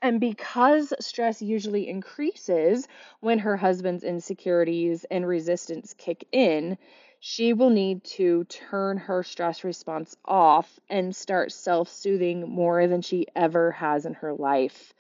And 0.01 0.21
because 0.21 0.93
stress 1.01 1.41
usually 1.41 1.89
increases 1.89 2.87
when 3.19 3.39
her 3.39 3.57
husband's 3.57 4.03
insecurities 4.03 5.05
and 5.11 5.27
resistance 5.27 5.93
kick 5.93 6.25
in, 6.31 6.77
she 7.19 7.51
will 7.51 7.69
need 7.69 8.03
to 8.03 8.45
turn 8.45 8.97
her 8.97 9.23
stress 9.23 9.63
response 9.63 10.15
off 10.23 10.79
and 10.89 11.15
start 11.15 11.51
self 11.51 11.89
soothing 11.89 12.49
more 12.49 12.87
than 12.87 13.01
she 13.01 13.27
ever 13.35 13.71
has 13.71 14.05
in 14.05 14.13
her 14.13 14.33
life. 14.33 14.93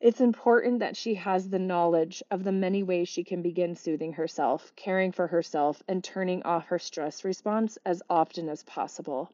It's 0.00 0.22
important 0.22 0.78
that 0.78 0.96
she 0.96 1.14
has 1.16 1.50
the 1.50 1.58
knowledge 1.58 2.22
of 2.30 2.42
the 2.42 2.52
many 2.52 2.82
ways 2.82 3.06
she 3.06 3.22
can 3.22 3.42
begin 3.42 3.76
soothing 3.76 4.14
herself, 4.14 4.72
caring 4.76 5.12
for 5.12 5.26
herself, 5.26 5.82
and 5.86 6.02
turning 6.02 6.42
off 6.44 6.66
her 6.68 6.78
stress 6.78 7.22
response 7.22 7.76
as 7.84 8.02
often 8.08 8.48
as 8.48 8.62
possible. 8.62 9.30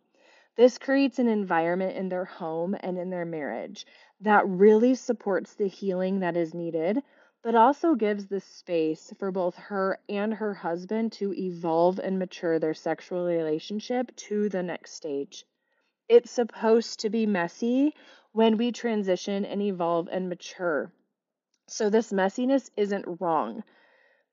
This 0.56 0.78
creates 0.78 1.20
an 1.20 1.28
environment 1.28 1.96
in 1.96 2.08
their 2.08 2.24
home 2.24 2.74
and 2.80 2.98
in 2.98 3.10
their 3.10 3.24
marriage 3.24 3.86
that 4.22 4.48
really 4.48 4.96
supports 4.96 5.54
the 5.54 5.68
healing 5.68 6.18
that 6.20 6.36
is 6.36 6.52
needed, 6.52 7.00
but 7.46 7.54
also 7.54 7.94
gives 7.94 8.26
the 8.26 8.40
space 8.40 9.14
for 9.20 9.30
both 9.30 9.54
her 9.54 10.00
and 10.08 10.34
her 10.34 10.52
husband 10.52 11.12
to 11.12 11.32
evolve 11.32 12.00
and 12.00 12.18
mature 12.18 12.58
their 12.58 12.74
sexual 12.74 13.24
relationship 13.24 14.10
to 14.16 14.48
the 14.48 14.64
next 14.64 14.94
stage. 14.94 15.46
It's 16.08 16.32
supposed 16.32 16.98
to 17.00 17.08
be 17.08 17.24
messy, 17.24 17.94
when 18.32 18.56
we 18.56 18.72
transition 18.72 19.44
and 19.44 19.62
evolve 19.62 20.08
and 20.10 20.28
mature. 20.28 20.90
So, 21.68 21.88
this 21.88 22.12
messiness 22.12 22.68
isn't 22.76 23.20
wrong, 23.20 23.62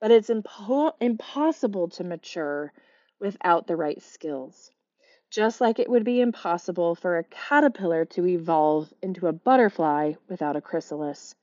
but 0.02 0.10
it's 0.10 0.32
impo- 0.32 0.96
impossible 1.00 1.90
to 1.90 2.04
mature 2.04 2.74
without 3.20 3.68
the 3.68 3.76
right 3.76 4.02
skills. 4.02 4.72
Just 5.30 5.62
like 5.62 5.78
it 5.78 5.88
would 5.88 6.04
be 6.04 6.20
impossible 6.20 6.96
for 6.96 7.20
a 7.20 7.26
caterpillar 7.26 8.06
to 8.06 8.26
evolve 8.26 8.92
into 9.04 9.28
a 9.28 9.34
butterfly 9.34 10.14
without 10.28 10.56
a 10.56 10.62
chrysalis. 10.62 11.36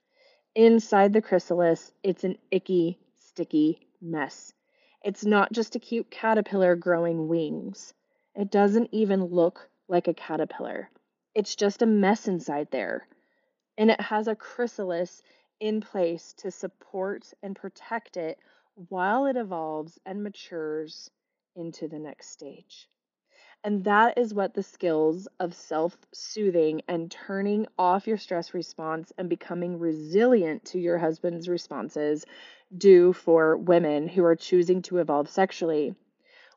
Inside 0.56 1.12
the 1.12 1.22
chrysalis, 1.22 1.92
it's 2.02 2.24
an 2.24 2.36
icky, 2.50 2.98
sticky 3.18 3.86
mess. 4.00 4.52
It's 5.04 5.24
not 5.24 5.52
just 5.52 5.76
a 5.76 5.78
cute 5.78 6.10
caterpillar 6.10 6.74
growing 6.74 7.28
wings. 7.28 7.94
It 8.34 8.50
doesn't 8.50 8.88
even 8.90 9.24
look 9.24 9.70
like 9.86 10.08
a 10.08 10.14
caterpillar. 10.14 10.90
It's 11.36 11.54
just 11.54 11.82
a 11.82 11.86
mess 11.86 12.26
inside 12.26 12.68
there. 12.72 13.06
And 13.78 13.92
it 13.92 14.00
has 14.00 14.26
a 14.26 14.34
chrysalis 14.34 15.22
in 15.60 15.80
place 15.80 16.32
to 16.38 16.50
support 16.50 17.32
and 17.44 17.54
protect 17.54 18.16
it 18.16 18.36
while 18.74 19.26
it 19.26 19.36
evolves 19.36 20.00
and 20.04 20.24
matures 20.24 21.10
into 21.54 21.86
the 21.86 22.00
next 22.00 22.30
stage. 22.30 22.88
And 23.62 23.84
that 23.84 24.16
is 24.16 24.32
what 24.32 24.54
the 24.54 24.62
skills 24.62 25.28
of 25.38 25.54
self 25.54 25.98
soothing 26.12 26.80
and 26.88 27.10
turning 27.10 27.66
off 27.78 28.06
your 28.06 28.16
stress 28.16 28.54
response 28.54 29.12
and 29.18 29.28
becoming 29.28 29.78
resilient 29.78 30.64
to 30.66 30.78
your 30.78 30.98
husband's 30.98 31.48
responses 31.48 32.24
do 32.76 33.12
for 33.12 33.56
women 33.56 34.08
who 34.08 34.24
are 34.24 34.36
choosing 34.36 34.80
to 34.82 34.98
evolve 34.98 35.28
sexually. 35.28 35.94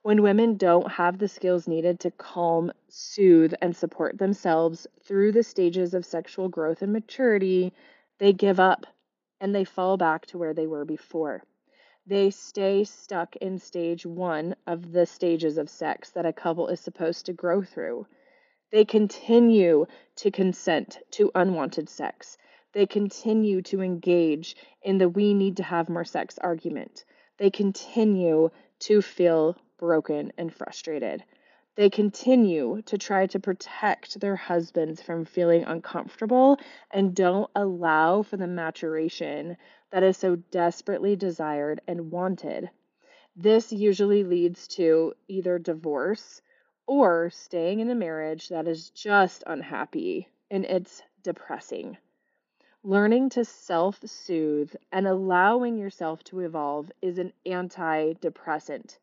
When 0.02 0.22
women 0.22 0.58
don't 0.58 0.92
have 0.92 1.18
the 1.18 1.28
skills 1.28 1.68
needed 1.68 2.00
to 2.02 2.12
calm, 2.12 2.72
soothe, 2.88 3.54
and 3.62 3.76
support 3.76 4.18
themselves 4.18 4.88
through 5.02 5.34
the 5.34 5.44
stages 5.44 5.94
of 5.94 6.06
sexual 6.06 6.50
growth 6.50 6.82
and 6.82 6.94
maturity, 6.94 7.74
they 8.18 8.34
give 8.34 8.60
up 8.60 8.86
and 9.42 9.54
they 9.54 9.66
fall 9.66 9.98
back 9.98 10.26
to 10.28 10.38
where 10.38 10.54
they 10.54 10.68
were 10.68 10.86
before. 10.86 11.44
They 12.06 12.32
stay 12.32 12.84
stuck 12.84 13.38
in 13.38 13.60
stage 13.60 14.06
one 14.06 14.56
of 14.68 14.92
the 14.92 15.06
stages 15.06 15.58
of 15.58 15.70
sex 15.70 16.12
that 16.12 16.26
a 16.26 16.34
couple 16.34 16.68
is 16.68 16.82
supposed 16.82 17.26
to 17.28 17.34
grow 17.34 17.62
through. 17.62 18.08
They 18.72 18.84
continue 18.84 19.86
to 20.18 20.32
consent 20.32 21.00
to 21.12 21.32
unwanted 21.34 21.88
sex. 21.88 22.38
They 22.74 22.88
continue 22.88 23.62
to 23.64 23.82
engage 23.82 24.58
in 24.82 24.98
the 24.98 25.08
we 25.08 25.34
need 25.34 25.58
to 25.58 25.64
have 25.64 25.88
more 25.88 26.04
sex 26.04 26.38
argument. 26.40 27.06
They 27.38 27.50
continue 27.50 28.50
to 28.80 29.02
feel 29.02 29.56
broken 29.78 30.34
and 30.38 30.54
frustrated. 30.54 31.24
They 31.76 31.90
continue 31.90 32.82
to 32.84 32.98
try 32.98 33.28
to 33.28 33.40
protect 33.40 34.20
their 34.20 34.36
husbands 34.36 35.02
from 35.02 35.26
feeling 35.26 35.64
uncomfortable 35.64 36.60
and 36.92 37.16
don't 37.16 37.50
allow 37.56 38.24
for 38.24 38.38
the 38.38 38.48
maturation 38.48 39.58
that 39.94 40.04
is 40.04 40.18
so 40.18 40.36
desperately 40.36 41.16
desired 41.16 41.80
and 41.88 42.12
wanted. 42.12 42.70
This 43.38 43.72
usually 43.72 44.26
leads 44.26 44.68
to 44.70 45.14
either 45.30 45.60
divorce 45.60 46.42
or 46.88 47.30
staying 47.30 47.80
in 47.80 47.90
a 47.92 47.96
marriage 47.96 48.50
that 48.50 48.68
is 48.68 48.90
just 48.90 49.44
unhappy 49.48 50.28
and 50.52 50.66
it's 50.66 51.04
depressing. 51.22 51.98
Learning 52.84 53.30
to 53.30 53.46
self 53.46 54.02
soothe 54.04 54.76
and 54.92 55.08
allowing 55.08 55.78
yourself 55.78 56.24
to 56.26 56.42
evolve 56.42 56.92
is 57.02 57.20
an 57.20 57.32
antidepressant 57.46 58.98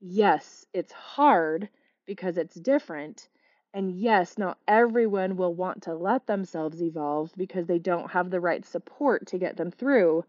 yes, 0.00 0.66
it's 0.72 0.92
hard 0.92 1.68
because 2.06 2.38
it's 2.38 2.54
different. 2.54 3.28
And 3.72 3.92
yes, 3.92 4.36
not 4.36 4.58
everyone 4.66 5.36
will 5.36 5.54
want 5.54 5.84
to 5.84 5.94
let 5.94 6.26
themselves 6.26 6.82
evolve 6.82 7.32
because 7.36 7.66
they 7.66 7.78
don't 7.78 8.10
have 8.10 8.30
the 8.30 8.40
right 8.40 8.64
support 8.64 9.28
to 9.28 9.38
get 9.38 9.56
them 9.56 9.70
through. 9.70 10.24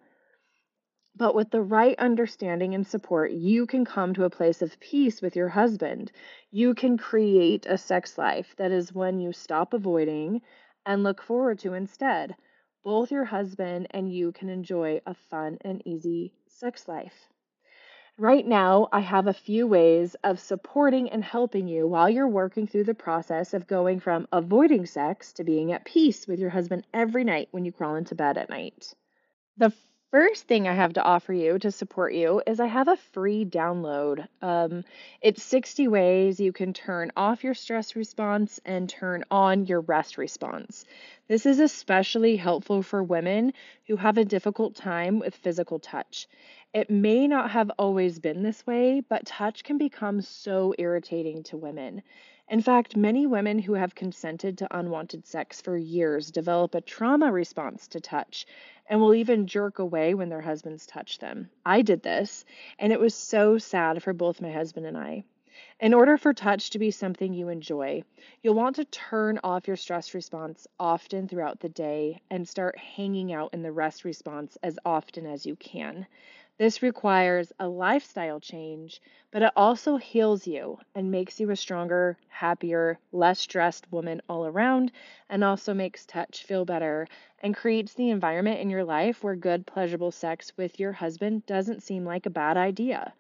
But 1.15 1.35
with 1.35 1.49
the 1.49 1.61
right 1.61 1.97
understanding 1.99 2.73
and 2.75 2.85
support, 2.85 3.31
you 3.31 3.65
can 3.65 3.83
come 3.83 4.13
to 4.13 4.23
a 4.23 4.29
place 4.29 4.61
of 4.61 4.79
peace 4.79 5.21
with 5.21 5.35
your 5.35 5.49
husband. 5.49 6.11
You 6.51 6.73
can 6.75 6.97
create 6.97 7.65
a 7.65 7.77
sex 7.77 8.17
life 8.17 8.55
that 8.57 8.71
is 8.71 8.93
one 8.93 9.19
you 9.19 9.33
stop 9.33 9.73
avoiding 9.73 10.41
and 10.85 11.03
look 11.03 11.21
forward 11.21 11.59
to 11.59 11.73
instead. 11.73 12.35
Both 12.83 13.11
your 13.11 13.25
husband 13.25 13.87
and 13.91 14.13
you 14.13 14.31
can 14.31 14.49
enjoy 14.49 15.01
a 15.05 15.13
fun 15.13 15.57
and 15.61 15.81
easy 15.85 16.33
sex 16.47 16.87
life. 16.87 17.27
Right 18.17 18.45
now, 18.45 18.87
I 18.91 18.99
have 18.99 19.27
a 19.27 19.33
few 19.33 19.65
ways 19.65 20.15
of 20.23 20.39
supporting 20.39 21.09
and 21.09 21.23
helping 21.23 21.67
you 21.67 21.87
while 21.87 22.09
you're 22.09 22.27
working 22.27 22.67
through 22.67 22.83
the 22.83 22.93
process 22.93 23.53
of 23.53 23.67
going 23.67 23.99
from 23.99 24.27
avoiding 24.31 24.85
sex 24.85 25.33
to 25.33 25.43
being 25.43 25.71
at 25.71 25.85
peace 25.85 26.27
with 26.27 26.39
your 26.39 26.51
husband 26.51 26.85
every 26.93 27.23
night 27.23 27.47
when 27.51 27.65
you 27.65 27.71
crawl 27.71 27.95
into 27.95 28.13
bed 28.13 28.37
at 28.37 28.49
night. 28.49 28.93
The 29.57 29.73
first 30.11 30.45
thing 30.45 30.67
I 30.67 30.73
have 30.73 30.93
to 30.93 31.03
offer 31.03 31.33
you 31.33 31.57
to 31.59 31.71
support 31.71 32.13
you 32.13 32.41
is 32.45 32.59
I 32.59 32.67
have 32.67 32.89
a 32.89 32.97
free 32.97 33.45
download. 33.45 34.27
Um, 34.41 34.83
it's 35.21 35.41
60 35.41 35.87
ways 35.87 36.39
you 36.39 36.51
can 36.51 36.73
turn 36.73 37.11
off 37.15 37.43
your 37.43 37.53
stress 37.53 37.95
response 37.95 38.59
and 38.65 38.89
turn 38.89 39.23
on 39.31 39.65
your 39.65 39.81
rest 39.81 40.17
response. 40.17 40.85
This 41.29 41.45
is 41.45 41.59
especially 41.59 42.35
helpful 42.35 42.83
for 42.83 43.01
women 43.01 43.53
who 43.87 43.95
have 43.95 44.17
a 44.17 44.25
difficult 44.25 44.75
time 44.75 45.19
with 45.19 45.33
physical 45.33 45.79
touch. 45.79 46.27
It 46.73 46.89
may 46.89 47.27
not 47.27 47.51
have 47.51 47.71
always 47.79 48.19
been 48.19 48.43
this 48.43 48.67
way, 48.67 49.01
but 49.07 49.25
touch 49.25 49.63
can 49.63 49.77
become 49.77 50.21
so 50.21 50.73
irritating 50.77 51.43
to 51.43 51.57
women. 51.57 52.01
In 52.49 52.61
fact, 52.61 52.97
many 52.97 53.25
women 53.25 53.59
who 53.59 53.73
have 53.73 53.95
consented 53.95 54.57
to 54.57 54.77
unwanted 54.77 55.25
sex 55.25 55.61
for 55.61 55.77
years 55.77 56.31
develop 56.31 56.75
a 56.75 56.81
trauma 56.81 57.31
response 57.31 57.87
to 57.89 58.01
touch 58.01 58.45
and 58.87 58.99
will 58.99 59.13
even 59.13 59.47
jerk 59.47 59.79
away 59.79 60.13
when 60.13 60.29
their 60.29 60.41
husbands 60.41 60.85
touch 60.85 61.19
them. 61.19 61.49
I 61.65 61.81
did 61.81 62.03
this, 62.03 62.43
and 62.77 62.91
it 62.91 62.99
was 62.99 63.15
so 63.15 63.57
sad 63.57 64.03
for 64.03 64.13
both 64.13 64.41
my 64.41 64.51
husband 64.51 64.85
and 64.85 64.97
I. 64.97 65.23
In 65.79 65.93
order 65.93 66.17
for 66.17 66.33
touch 66.33 66.69
to 66.71 66.79
be 66.79 66.91
something 66.91 67.33
you 67.33 67.49
enjoy, 67.49 68.03
you'll 68.41 68.55
want 68.55 68.77
to 68.77 68.85
turn 68.85 69.39
off 69.43 69.67
your 69.67 69.75
stress 69.75 70.13
response 70.13 70.67
often 70.79 71.27
throughout 71.27 71.59
the 71.59 71.69
day 71.69 72.21
and 72.29 72.47
start 72.47 72.77
hanging 72.77 73.33
out 73.33 73.53
in 73.53 73.61
the 73.61 73.71
rest 73.71 74.03
response 74.05 74.57
as 74.63 74.79
often 74.85 75.25
as 75.25 75.45
you 75.45 75.55
can. 75.55 76.07
This 76.61 76.83
requires 76.83 77.51
a 77.57 77.67
lifestyle 77.67 78.39
change, 78.39 79.01
but 79.31 79.41
it 79.41 79.51
also 79.55 79.97
heals 79.97 80.45
you 80.45 80.77
and 80.93 81.09
makes 81.09 81.39
you 81.39 81.49
a 81.49 81.55
stronger, 81.55 82.19
happier, 82.27 82.99
less 83.11 83.39
stressed 83.39 83.91
woman 83.91 84.21
all 84.29 84.45
around, 84.45 84.91
and 85.27 85.43
also 85.43 85.73
makes 85.73 86.05
touch 86.05 86.43
feel 86.43 86.63
better 86.63 87.07
and 87.39 87.55
creates 87.55 87.95
the 87.95 88.11
environment 88.11 88.59
in 88.59 88.69
your 88.69 88.83
life 88.83 89.23
where 89.23 89.35
good, 89.35 89.65
pleasurable 89.65 90.11
sex 90.11 90.55
with 90.55 90.79
your 90.79 90.91
husband 90.91 91.47
doesn't 91.47 91.81
seem 91.81 92.05
like 92.05 92.27
a 92.27 92.29
bad 92.29 92.57
idea. 92.57 93.11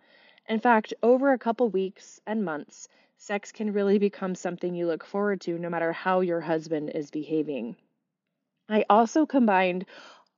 In 0.47 0.59
fact, 0.59 0.93
over 1.01 1.33
a 1.33 1.39
couple 1.39 1.67
weeks 1.67 2.21
and 2.27 2.45
months, 2.45 2.89
sex 3.17 3.51
can 3.51 3.73
really 3.73 3.97
become 3.97 4.35
something 4.35 4.75
you 4.75 4.85
look 4.85 5.03
forward 5.03 5.41
to 5.41 5.57
no 5.57 5.67
matter 5.67 5.91
how 5.91 6.19
your 6.19 6.41
husband 6.41 6.91
is 6.91 7.09
behaving. 7.09 7.75
I 8.69 8.85
also 8.87 9.25
combined 9.25 9.85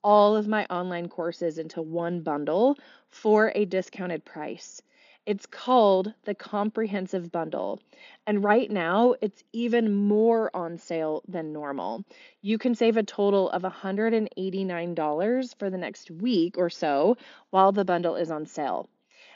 all 0.03 0.35
of 0.35 0.47
my 0.47 0.65
online 0.69 1.09
courses 1.09 1.57
into 1.57 1.81
one 1.81 2.21
bundle 2.21 2.77
for 3.09 3.51
a 3.55 3.65
discounted 3.65 4.25
price. 4.25 4.81
It's 5.25 5.45
called 5.45 6.13
the 6.25 6.35
Comprehensive 6.35 7.31
Bundle. 7.31 7.79
And 8.27 8.43
right 8.43 8.69
now, 8.69 9.15
it's 9.21 9.41
even 9.53 9.93
more 9.93 10.51
on 10.53 10.77
sale 10.77 11.23
than 11.29 11.53
normal. 11.53 12.03
You 12.41 12.57
can 12.57 12.75
save 12.75 12.97
a 12.97 13.03
total 13.03 13.49
of 13.51 13.61
$189 13.61 15.55
for 15.57 15.69
the 15.69 15.77
next 15.77 16.11
week 16.11 16.57
or 16.57 16.69
so 16.69 17.15
while 17.51 17.71
the 17.71 17.85
bundle 17.85 18.17
is 18.17 18.31
on 18.31 18.45
sale. 18.45 18.89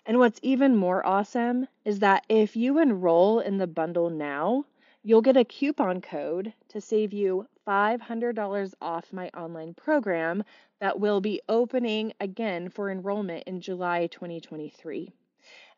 And 0.06 0.20
what's 0.20 0.42
even 0.44 0.76
more 0.76 1.06
awesome 1.06 1.68
is 1.86 2.00
that 2.00 2.26
if 2.28 2.58
you 2.58 2.80
enroll 2.80 3.40
in 3.40 3.58
the 3.58 3.68
bundle 3.68 4.10
now, 4.10 4.66
you'll 5.04 5.22
get 5.22 5.38
a 5.38 5.46
coupon 5.46 6.02
code 6.02 6.54
to 6.70 6.82
save 6.82 7.14
you 7.14 7.48
$500 7.68 8.74
off 8.82 9.12
my 9.12 9.30
online 9.30 9.74
program 9.74 10.44
that 10.80 11.00
will 11.00 11.20
be 11.20 11.42
opening 11.50 12.14
again 12.22 12.70
for 12.70 12.90
enrollment 12.90 13.44
in 13.46 13.60
July 13.60 14.08
2023. 14.08 15.12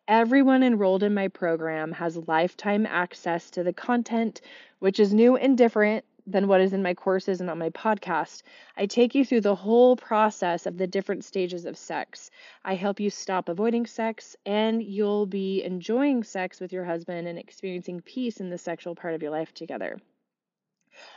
Everyone 0.08 0.62
enrolled 0.62 1.01
in 1.01 1.13
my 1.15 1.29
program 1.29 1.91
has 1.93 2.15
lifetime 2.27 2.86
access 2.86 3.50
to 3.51 3.63
the 3.63 3.74
content, 3.74 4.41
which 4.77 5.00
is 5.00 5.13
new 5.13 5.36
and 5.36 5.58
different 5.58 6.05
than 6.27 6.48
what 6.48 6.62
is 6.62 6.74
in 6.74 6.84
my 6.84 6.93
courses 6.93 7.41
and 7.41 7.50
on 7.50 7.58
my 7.58 7.72
podcast. 7.72 8.43
I 8.77 8.86
take 8.86 9.15
you 9.15 9.25
through 9.25 9.41
the 9.41 9.55
whole 9.55 9.96
process 9.96 10.67
of 10.67 10.77
the 10.77 10.86
different 10.88 11.25
stages 11.25 11.65
of 11.65 11.78
sex. 11.78 12.30
I 12.63 12.75
help 12.75 12.99
you 12.99 13.10
stop 13.10 13.49
avoiding 13.49 13.88
sex, 13.88 14.36
and 14.45 14.84
you'll 14.84 15.25
be 15.25 15.63
enjoying 15.63 16.23
sex 16.23 16.60
with 16.60 16.71
your 16.71 16.86
husband 16.86 17.28
and 17.28 17.39
experiencing 17.39 18.02
peace 18.02 18.39
in 18.39 18.49
the 18.52 18.60
sexual 18.60 18.93
part 18.93 19.15
of 19.15 19.23
your 19.23 19.32
life 19.32 19.54
together. 19.54 19.99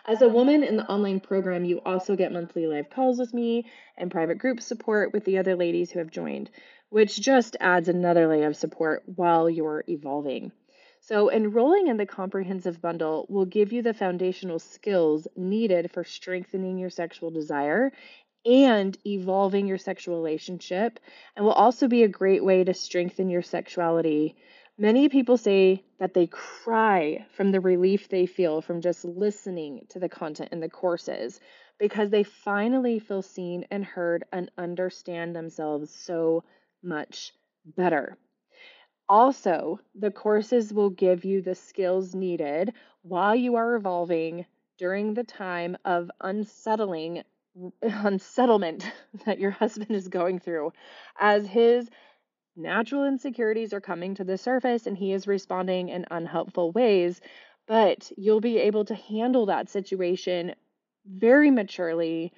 As 0.07 0.23
a 0.23 0.29
woman 0.29 0.62
in 0.62 0.77
the 0.77 0.90
online 0.90 1.21
program, 1.21 1.64
you 1.64 1.81
also 1.85 2.16
get 2.16 2.33
monthly 2.33 2.66
live 2.66 2.90
calls 2.90 3.18
with 3.18 3.33
me 3.33 3.66
and 3.97 4.11
private 4.11 4.38
group 4.38 4.61
support 4.61 5.12
with 5.12 5.25
the 5.25 5.38
other 5.38 5.55
ladies 5.57 5.90
who 5.90 5.99
have 5.99 6.11
joined, 6.11 6.51
which 6.90 7.21
just 7.21 7.57
adds 7.61 7.88
another 7.88 8.27
layer 8.27 8.49
of 8.49 8.57
support 8.57 9.03
while 9.07 9.49
you're 9.49 9.85
evolving. 9.88 10.53
So, 11.01 11.31
enrolling 11.31 11.88
in 11.88 11.97
the 11.97 12.07
comprehensive 12.07 12.81
bundle 12.81 13.27
will 13.29 13.45
give 13.45 13.73
you 13.73 13.83
the 13.83 13.92
foundational 13.92 14.61
skills 14.61 15.27
needed 15.37 15.90
for 15.90 16.05
strengthening 16.05 16.79
your 16.79 16.90
sexual 16.90 17.31
desire 17.31 17.90
and 18.45 18.97
evolving 19.07 19.66
your 19.66 19.79
sexual 19.79 20.16
relationship, 20.16 20.99
and 21.37 21.45
will 21.45 21.53
also 21.53 21.88
be 21.88 22.03
a 22.03 22.09
great 22.09 22.45
way 22.45 22.64
to 22.64 22.75
strengthen 22.75 23.29
your 23.29 23.42
sexuality. 23.42 24.37
Many 24.78 25.08
people 25.08 25.37
say 25.37 25.82
that 25.98 26.14
they 26.14 26.26
cry 26.26 27.26
from 27.32 27.52
the 27.52 27.61
relief 27.61 28.08
they 28.08 28.26
feel 28.26 28.61
from 28.61 28.80
just 28.80 29.04
listening 29.04 29.87
to 29.90 29.98
the 29.98 30.08
content 30.08 30.50
in 30.52 30.61
the 30.61 30.68
courses 30.68 31.40
because 31.78 32.11
they 32.11 32.22
finally 32.22 32.98
feel 32.98 33.22
seen 33.22 33.64
and 33.70 33.85
heard 33.85 34.24
and 34.32 34.50
understand 34.58 35.35
themselves 35.35 35.90
so 35.90 36.44
much 36.82 37.32
better. 37.64 38.18
Also, 39.08 39.80
the 39.94 40.11
courses 40.11 40.72
will 40.72 40.90
give 40.90 41.24
you 41.24 41.42
the 41.42 41.54
skills 41.54 42.14
needed 42.14 42.72
while 43.02 43.35
you 43.35 43.56
are 43.56 43.74
evolving 43.76 44.46
during 44.78 45.14
the 45.14 45.24
time 45.24 45.76
of 45.85 46.11
unsettling 46.20 47.22
unsettlement 47.82 48.90
that 49.26 49.38
your 49.38 49.50
husband 49.50 49.90
is 49.90 50.08
going 50.08 50.38
through 50.38 50.72
as 51.18 51.46
his 51.46 51.90
natural 52.56 53.04
insecurities 53.04 53.72
are 53.72 53.80
coming 53.80 54.14
to 54.14 54.24
the 54.24 54.38
surface 54.38 54.86
and 54.86 54.96
he 54.96 55.12
is 55.12 55.26
responding 55.26 55.88
in 55.88 56.06
unhelpful 56.10 56.72
ways 56.72 57.20
but 57.66 58.10
you'll 58.16 58.40
be 58.40 58.58
able 58.58 58.84
to 58.84 58.94
handle 58.94 59.46
that 59.46 59.68
situation 59.68 60.54
very 61.06 61.50
maturely 61.50 62.32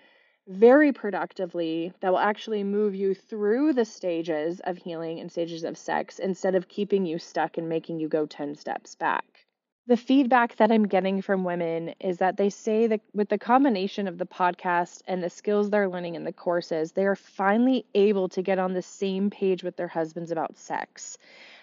very 0.49 0.93
productively 0.93 1.93
that 2.01 2.11
will 2.11 2.19
actually 2.19 2.65
move 2.65 2.95
you 2.95 3.15
through 3.15 3.73
the 3.73 3.85
stages 3.85 4.61
of 4.61 4.77
healing 4.79 5.21
and 5.21 5.31
stages 5.33 5.65
of 5.65 5.79
sex 5.79 6.19
instead 6.19 6.55
of 6.55 6.69
keeping 6.69 7.07
you 7.07 7.19
stuck 7.19 7.57
and 7.59 7.69
making 7.69 7.99
you 7.99 8.09
go 8.09 8.27
10 8.27 8.55
steps 8.55 8.95
back. 8.95 9.44
The 9.87 9.97
feedback 9.99 10.57
that 10.57 10.73
I'm 10.73 10.89
getting 10.89 11.21
from 11.21 11.45
women 11.45 11.95
is 12.01 12.17
that 12.17 12.39
they 12.39 12.49
say 12.49 12.87
that 12.87 13.03
with 13.13 13.29
the 13.29 13.37
combination 13.37 14.09
of 14.09 14.17
the 14.17 14.25
podcast 14.25 15.03
and 15.07 15.23
the 15.23 15.29
skills 15.29 15.69
they're 15.69 15.91
learning 15.91 16.15
in 16.15 16.25
the 16.25 16.33
courses, 16.33 16.93
they 16.93 17.05
are 17.05 17.15
finally 17.15 17.85
able 17.95 18.31
to 18.31 18.41
get 18.41 18.59
on 18.59 18.73
the 18.73 18.81
same 18.81 19.29
page 19.29 19.63
with 19.63 19.77
their 19.77 19.89
husbands 19.89 20.31
about 20.31 20.57
sex 20.57 21.19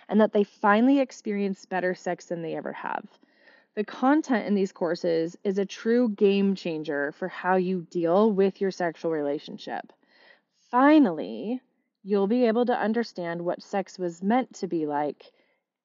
and 0.08 0.22
that 0.22 0.34
they 0.34 0.44
finally 0.44 1.00
experience 1.00 1.66
better 1.66 1.96
sex 1.96 2.26
than 2.26 2.44
they 2.44 2.56
ever 2.56 2.74
have. 2.74 3.08
The 3.74 3.84
content 3.84 4.46
in 4.46 4.54
these 4.54 4.72
courses 4.72 5.36
is 5.44 5.58
a 5.58 5.66
true 5.66 6.10
game 6.10 6.54
changer 6.54 7.14
for 7.14 7.28
how 7.28 7.56
you 7.56 7.88
deal 7.90 8.32
with 8.32 8.62
your 8.62 8.70
sexual 8.70 9.10
relationship. 9.10 9.92
Finally, 10.70 11.60
you'll 12.04 12.28
be 12.28 12.46
able 12.46 12.68
to 12.68 12.80
understand 12.80 13.42
what 13.42 13.64
sex 13.64 13.98
was 13.98 14.22
meant 14.22 14.54
to 14.56 14.68
be 14.68 14.86
like 14.86 15.32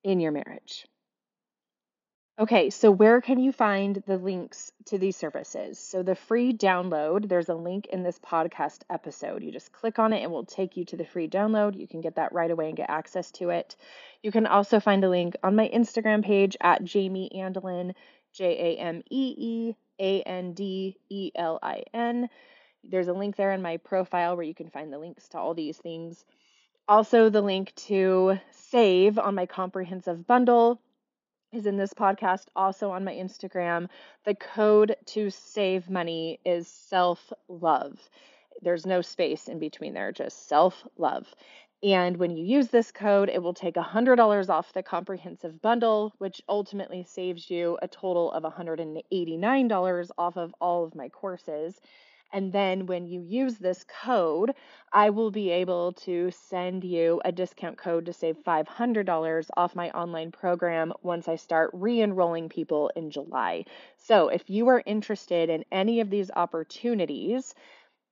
in 0.05 0.20
your 0.20 0.33
marriage. 0.33 0.87
Okay, 2.38 2.68
so 2.68 2.90
where 2.90 3.22
can 3.22 3.38
you 3.38 3.51
find 3.51 4.03
the 4.07 4.18
links 4.18 4.70
to 4.85 4.99
these 4.99 5.16
services? 5.16 5.79
So, 5.79 6.03
the 6.03 6.14
free 6.14 6.53
download, 6.53 7.31
there's 7.31 7.49
a 7.49 7.55
link 7.55 7.87
in 7.87 8.03
this 8.03 8.18
podcast 8.18 8.81
episode. 8.90 9.42
You 9.42 9.51
just 9.51 9.72
click 9.72 9.99
on 9.99 10.12
it, 10.12 10.16
and 10.16 10.25
it 10.25 10.31
will 10.31 10.44
take 10.44 10.77
you 10.77 10.85
to 10.85 10.99
the 10.99 11.07
free 11.07 11.29
download. 11.29 11.79
You 11.81 11.88
can 11.88 12.03
get 12.03 12.16
that 12.16 12.35
right 12.35 12.51
away 12.51 12.68
and 12.68 12.77
get 12.77 12.90
access 12.90 13.31
to 13.33 13.49
it. 13.49 13.77
You 14.22 14.31
can 14.33 14.46
also 14.46 14.81
find 14.81 15.03
a 15.03 15.09
link 15.09 15.35
on 15.42 15.57
my 15.57 15.70
Instagram 15.70 16.22
page 16.22 16.59
at 16.61 16.85
Jamee 16.85 17.35
Andelin, 17.35 17.94
J 18.35 18.77
A 18.77 18.81
M 18.83 19.03
E 19.11 19.35
E 19.38 19.75
A 19.99 20.20
N 20.20 20.53
D 20.53 20.99
E 21.09 21.31
L 21.35 21.59
I 21.62 21.85
N. 21.94 22.29
There's 22.85 23.09
a 23.09 23.14
link 23.14 23.37
there 23.37 23.53
in 23.53 23.62
my 23.62 23.79
profile 23.79 24.37
where 24.37 24.44
you 24.44 24.55
can 24.55 24.68
find 24.68 24.92
the 24.92 24.99
links 24.99 25.27
to 25.29 25.38
all 25.38 25.55
these 25.55 25.79
things. 25.79 26.22
Also, 26.87 27.31
the 27.31 27.40
link 27.40 27.75
to 27.77 28.38
save 28.51 29.18
on 29.18 29.35
my 29.35 29.46
comprehensive 29.46 30.27
bundle 30.27 30.83
is 31.57 31.66
in 31.66 31.77
this 31.77 31.95
podcast, 31.95 32.45
also 32.55 32.90
on 32.90 33.05
my 33.05 33.14
Instagram. 33.14 33.88
The 34.25 34.35
code 34.35 34.97
to 35.07 35.31
save 35.31 35.90
money 35.90 36.38
is 36.45 36.69
self 36.69 37.33
love. 37.49 37.99
There's 38.62 38.87
no 38.87 39.01
space 39.01 39.49
in 39.49 39.59
between 39.59 39.95
there, 39.95 40.12
just 40.12 40.49
self 40.49 40.87
love. 40.97 41.27
And 41.83 42.16
when 42.16 42.31
you 42.37 42.45
use 42.45 42.69
this 42.69 42.90
code, 42.90 43.29
it 43.29 43.42
will 43.42 43.55
take 43.55 43.75
$100 43.75 44.49
off 44.49 44.73
the 44.73 44.83
comprehensive 44.83 45.61
bundle, 45.61 46.14
which 46.19 46.40
ultimately 46.49 47.05
saves 47.05 47.51
you 47.51 47.79
a 47.83 47.88
total 47.88 48.33
of 48.33 48.45
$189 48.45 50.11
off 50.16 50.37
of 50.37 50.55
all 50.61 50.85
of 50.85 50.95
my 50.95 51.09
courses. 51.11 51.79
And 52.33 52.53
then 52.53 52.87
when 52.87 53.07
you 53.07 53.21
use 53.21 53.59
this 53.59 53.85
code, 53.85 54.53
I 54.93 55.11
will 55.11 55.31
be 55.31 55.51
able 55.51 55.93
to 56.05 56.31
send 56.31 56.85
you 56.85 57.21
a 57.25 57.33
discount 57.33 57.79
code 57.79 58.07
to 58.07 58.12
save 58.12 58.37
$500 58.45 59.51
off 59.57 59.75
my 59.75 59.91
online 59.91 60.33
program 60.33 60.93
once 61.03 61.29
I 61.29 61.37
start 61.37 61.71
re 61.73 62.01
enrolling 62.03 62.49
people 62.49 62.91
in 62.97 63.11
July. 63.11 63.65
So 63.97 64.29
if 64.29 64.49
you 64.51 64.69
are 64.69 64.83
interested 64.87 65.51
in 65.51 65.65
any 65.73 66.01
of 66.01 66.11
these 66.11 66.31
opportunities, 66.31 67.55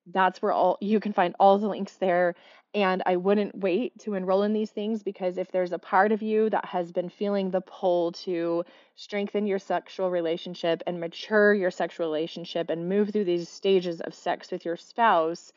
that's 0.07 0.43
where 0.43 0.53
all 0.53 0.79
you 0.81 1.01
can 1.01 1.13
find 1.13 1.35
all 1.41 1.59
the 1.59 1.69
links 1.69 1.97
there 1.97 2.35
and 2.75 3.03
I 3.07 3.17
wouldn't 3.17 3.57
wait 3.57 3.99
to 4.01 4.15
enroll 4.15 4.43
in 4.43 4.53
these 4.53 4.71
things 4.71 5.05
because 5.05 5.39
if 5.39 5.53
there's 5.53 5.73
a 5.73 5.79
part 5.79 6.11
of 6.11 6.23
you 6.23 6.51
that 6.51 6.65
has 6.65 6.91
been 6.91 7.09
feeling 7.09 7.51
the 7.51 7.61
pull 7.61 8.13
to 8.13 8.65
strengthen 8.97 9.47
your 9.47 9.61
sexual 9.61 10.11
relationship 10.11 10.83
and 10.87 11.01
mature 11.01 11.55
your 11.55 11.71
sexual 11.71 12.07
relationship 12.07 12.71
and 12.71 12.89
move 12.89 13.11
through 13.11 13.25
these 13.25 13.49
stages 13.49 14.01
of 14.01 14.13
sex 14.13 14.51
with 14.51 14.65
your 14.65 14.77
spouse, 14.77 15.53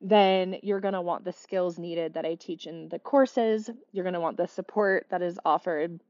then 0.00 0.56
you're 0.62 0.80
going 0.80 0.94
to 0.94 1.00
want 1.00 1.24
the 1.24 1.32
skills 1.32 1.78
needed 1.78 2.14
that 2.14 2.24
I 2.24 2.36
teach 2.36 2.66
in 2.66 2.88
the 2.88 2.98
courses. 3.00 3.68
You're 3.90 4.04
going 4.04 4.14
to 4.14 4.20
want 4.20 4.36
the 4.36 4.46
support 4.46 5.06
that 5.10 5.22
is 5.22 5.38
offered 5.44 6.00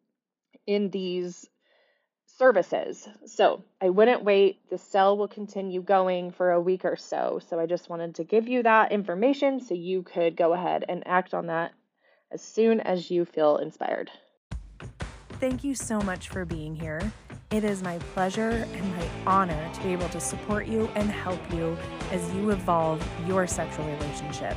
in 0.67 0.91
these 0.91 1.49
services. 2.39 3.09
So 3.27 3.63
I 3.81 3.91
wouldn't 3.91 4.25
wait. 4.25 4.69
The 4.71 4.79
sale 4.79 5.17
will 5.17 5.29
continue 5.29 5.83
going 5.83 6.31
for 6.31 6.53
a 6.53 6.61
week 6.61 6.85
or 6.85 6.97
so. 6.97 7.41
So 7.49 7.59
I 7.59 7.67
just 7.67 7.89
wanted 7.89 8.15
to 8.17 8.25
give 8.25 8.49
you 8.49 8.63
that 8.63 8.93
information 8.93 9.61
so 9.61 9.75
you 9.75 10.03
could 10.03 10.37
go 10.37 10.53
ahead 10.53 10.85
and 10.89 11.07
act 11.07 11.35
on 11.35 11.47
that 11.47 11.73
as 12.31 12.43
soon 12.43 12.81
as 12.81 13.11
you 13.11 13.25
feel 13.25 13.59
inspired. 13.59 14.11
Thank 15.41 15.65
you 15.65 15.75
so 15.75 16.01
much 16.01 16.29
for 16.29 16.45
being 16.45 16.75
here. 16.75 17.13
It 17.51 17.65
is 17.65 17.83
my 17.83 17.99
pleasure 18.15 18.67
and 18.73 18.97
my 18.97 19.09
honor 19.27 19.71
to 19.75 19.83
be 19.83 19.93
able 19.93 20.09
to 20.11 20.21
support 20.21 20.67
you 20.67 20.89
and 20.95 21.11
help 21.11 21.41
you 21.53 21.77
as 22.11 22.33
you 22.35 22.51
evolve 22.51 23.07
your 23.27 23.47
sexual 23.47 23.85
relationship. 23.87 24.57